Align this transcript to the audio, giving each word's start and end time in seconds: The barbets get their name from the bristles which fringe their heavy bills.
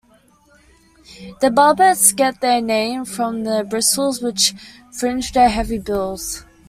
The 1.41 1.51
barbets 1.51 2.11
get 2.15 2.41
their 2.41 2.59
name 2.59 3.05
from 3.05 3.43
the 3.43 3.63
bristles 3.69 4.19
which 4.19 4.55
fringe 4.91 5.31
their 5.33 5.47
heavy 5.49 5.77
bills. 5.77 6.43